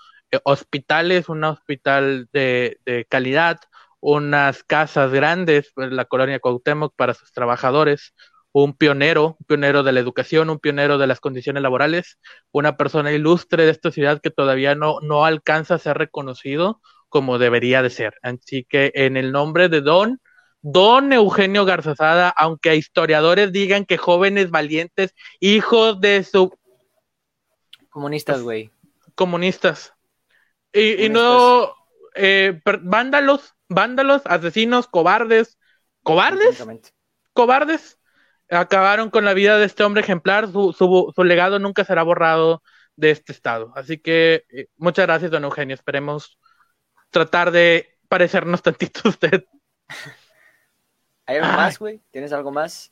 [0.44, 3.60] hospitales, un hospital de, de calidad,
[4.00, 8.14] unas casas grandes, pues, la colonia Cuauhtémoc para sus trabajadores,
[8.52, 12.20] un pionero, un pionero de la educación, un pionero de las condiciones laborales,
[12.52, 17.38] una persona ilustre de esta ciudad que todavía no, no alcanza a ser reconocido como
[17.38, 18.16] debería de ser.
[18.22, 20.20] Así que en el nombre de Don,
[20.62, 26.54] Don Eugenio Garzazada, aunque historiadores digan que jóvenes valientes, hijos de su
[27.90, 28.72] Comunistas, güey.
[29.16, 29.94] comunistas.
[30.74, 31.74] Y, y no
[32.16, 35.58] eh, vándalos, vándalos, asesinos, cobardes,
[36.04, 36.66] cobardes,
[37.34, 38.00] cobardes,
[38.50, 42.62] acabaron con la vida de este hombre ejemplar, su, su, su legado nunca será borrado
[42.96, 43.72] de este estado.
[43.76, 45.74] Así que eh, muchas gracias, don Eugenio.
[45.74, 46.38] Esperemos
[47.10, 49.46] tratar de parecernos tantito a usted.
[51.26, 52.02] ¿Hay algo más, güey?
[52.12, 52.92] ¿Tienes algo más?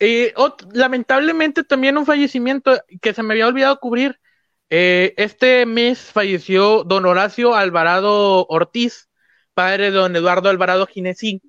[0.00, 0.32] Eh,
[0.72, 4.20] lamentablemente también un fallecimiento que se me había olvidado cubrir.
[4.70, 9.08] Eh, este mes falleció don Horacio Alvarado Ortiz,
[9.54, 11.40] padre de don Eduardo Alvarado Ginesí,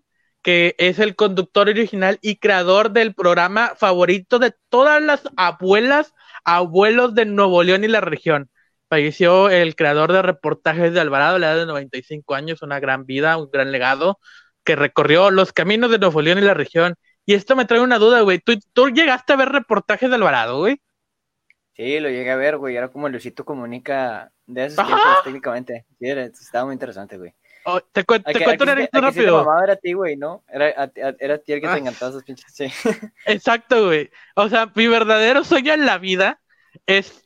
[0.42, 6.14] que es el conductor original y creador del programa favorito de todas las abuelas,
[6.46, 8.50] abuelos de Nuevo León y la región.
[8.90, 13.06] Falleció el creador de reportajes de Alvarado a la edad de 95 años, una gran
[13.06, 14.20] vida, un gran legado,
[14.64, 16.96] que recorrió los caminos de Nuevo León y la región.
[17.26, 18.40] Y esto me trae una duda, güey.
[18.40, 20.82] ¿Tú, ¿Tú llegaste a ver reportajes de Alvarado, güey?
[21.80, 22.76] Sí, lo llegué a ver, güey.
[22.76, 25.86] Era como Luisito Comunica de esos tiempos, técnicamente.
[25.98, 27.34] Sí, era, estaba muy interesante, güey.
[27.64, 28.30] Oh, te, cuento
[28.66, 29.44] una anécdota rápido.
[29.44, 30.44] Sí era a ti, güey, ¿no?
[30.50, 31.78] Era, era a ti el que te ah.
[31.78, 32.54] encantaba esos pinches.
[32.54, 32.66] Sí.
[33.26, 34.10] Exacto, güey.
[34.36, 36.42] O sea, mi verdadero sueño en la vida
[36.86, 37.24] es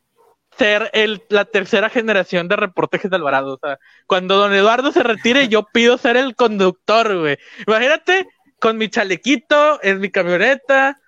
[0.55, 3.55] ser el, la tercera generación de reportajes de Alvarado.
[3.55, 7.39] O sea, cuando don Eduardo se retire, yo pido ser el conductor, güey.
[7.65, 8.27] Imagínate
[8.59, 10.99] con mi chalequito, en mi camioneta,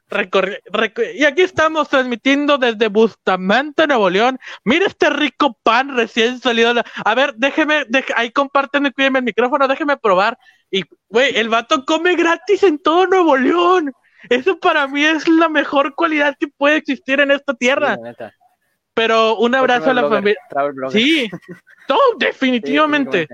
[1.15, 4.39] y aquí estamos transmitiendo desde Bustamante, Nuevo León.
[4.63, 6.73] Mira este rico pan recién salido.
[7.03, 10.37] A ver, déjeme, ahí comparten, cuídenme el micrófono, déjeme probar.
[10.69, 13.91] Y, güey, el vato come gratis en todo Nuevo León.
[14.29, 17.97] Eso para mí es la mejor cualidad que puede existir en esta tierra.
[18.93, 20.39] Pero un abrazo a la familia.
[20.91, 21.29] Sí,
[21.87, 23.27] todo, definitivamente.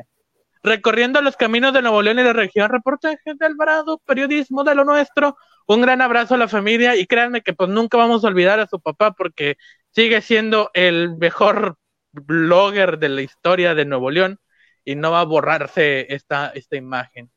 [0.63, 4.85] Recorriendo los caminos de Nuevo León y la región, reportajes de Alvarado, periodismo de lo
[4.85, 5.35] nuestro.
[5.67, 8.67] Un gran abrazo a la familia y créanme que pues nunca vamos a olvidar a
[8.67, 9.57] su papá porque
[9.91, 11.77] sigue siendo el mejor
[12.11, 14.39] blogger de la historia de Nuevo León
[14.85, 17.31] y no va a borrarse esta, esta imagen.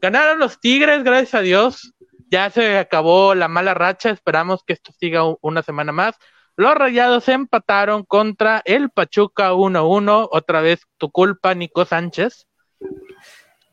[0.00, 1.92] Ganaron los Tigres, gracias a Dios.
[2.30, 6.16] Ya se acabó la mala racha, esperamos que esto siga una semana más.
[6.56, 12.46] Los Rayados empataron contra el Pachuca 1-1, otra vez tu culpa, Nico Sánchez.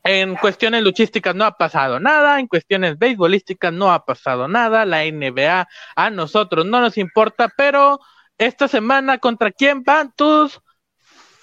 [0.04, 5.04] En cuestiones luchísticas no ha pasado nada, en cuestiones beisbolísticas no ha pasado nada, la
[5.04, 8.00] NBA a nosotros no nos importa, pero
[8.38, 10.60] esta semana contra quién van tus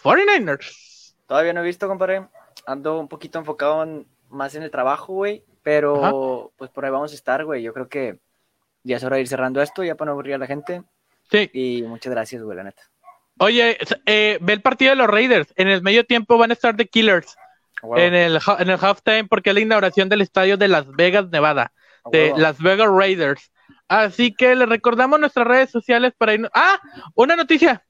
[0.02, 1.14] 49ers?
[1.28, 2.28] Todavía no he visto, compadre.
[2.66, 3.86] Ando un poquito enfocado
[4.30, 7.62] más en el trabajo, güey, pero pues por ahí vamos a estar, güey.
[7.62, 8.20] Yo creo que
[8.84, 10.84] ya es hora de ir cerrando esto, ya para no aburrir a la gente.
[11.30, 11.50] Sí.
[11.54, 12.84] Y muchas gracias, güey, la neta.
[13.38, 15.54] Oye, eh, ve el partido de los Raiders.
[15.56, 17.36] En el medio tiempo van a estar The Killers
[17.96, 21.72] en, el, en el halftime porque es la inauguración del estadio de Las Vegas, Nevada,
[22.12, 23.52] de Las Vegas Raiders.
[23.88, 26.50] Así que le recordamos nuestras redes sociales para ir.
[26.54, 26.80] ¡Ah!
[27.14, 27.84] Una noticia.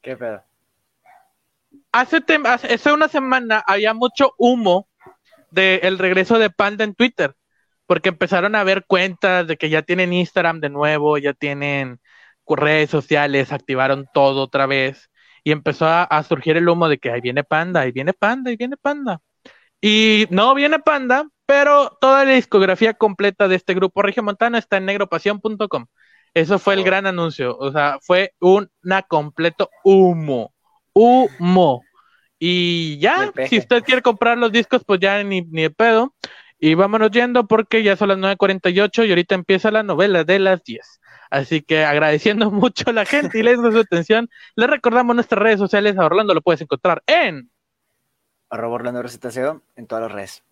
[0.00, 0.42] ¿Qué pedo?
[1.90, 4.88] Hace, hace una semana había mucho humo
[5.50, 7.34] del regreso de Panda en Twitter,
[7.86, 12.00] porque empezaron a ver cuentas de que ya tienen Instagram de nuevo, ya tienen
[12.56, 15.10] redes sociales, activaron todo otra vez
[15.44, 18.56] y empezó a, surgir el humo de que ahí viene Panda, ahí viene Panda, ahí
[18.56, 19.20] viene Panda.
[19.84, 24.86] Y no viene Panda, pero toda la discografía completa de este grupo Montana está en
[24.86, 25.86] negropasión.com.
[26.34, 26.84] Eso fue el oh.
[26.84, 30.54] gran anuncio, o sea, fue una completo humo,
[30.94, 31.82] humo.
[32.38, 36.14] Y ya, si usted quiere comprar los discos, pues ya ni, ni de pedo.
[36.58, 40.62] Y vámonos yendo porque ya son las 9.48 y ahorita empieza la novela de las
[40.62, 41.00] 10.
[41.30, 45.58] Así que agradeciendo mucho a la gente y les su atención, les recordamos nuestras redes
[45.58, 45.98] sociales.
[45.98, 47.50] A Orlando lo puedes encontrar en
[48.52, 49.02] arroba Orlando
[49.76, 50.42] en todas las redes.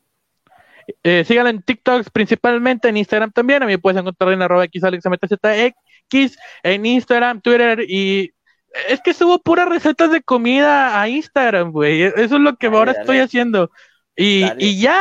[1.04, 3.62] Eh, síganlo en TikTok principalmente, en Instagram también.
[3.62, 8.32] A mí puedes encontrar en arroba XAlexMTZX, en Instagram, Twitter y
[8.88, 12.02] es que subo puras recetas de comida a Instagram, güey.
[12.02, 13.70] Eso es lo que ahora estoy haciendo.
[14.16, 15.00] Y, y ya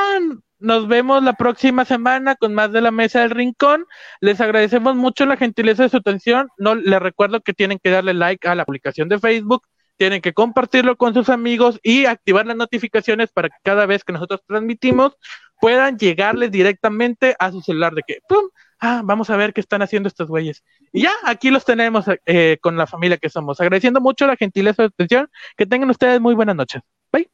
[0.60, 3.86] nos vemos la próxima semana con más de la mesa del rincón.
[4.20, 6.50] Les agradecemos mucho la gentileza de su atención.
[6.58, 9.64] No les recuerdo que tienen que darle like a la publicación de Facebook,
[10.00, 14.14] tienen que compartirlo con sus amigos y activar las notificaciones para que cada vez que
[14.14, 15.18] nosotros transmitimos
[15.60, 18.48] puedan llegarles directamente a su celular de que ¡pum!
[18.80, 20.64] Ah, vamos a ver qué están haciendo estos güeyes.
[20.94, 23.60] Y ya, aquí los tenemos eh, con la familia que somos.
[23.60, 25.30] Agradeciendo mucho la gentileza de atención.
[25.58, 26.82] Que tengan ustedes muy buenas noches.
[27.12, 27.30] Bye.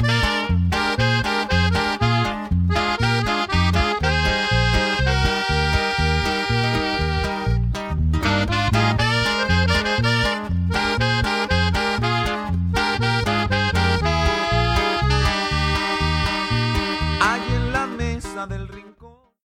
[0.00, 0.13] You.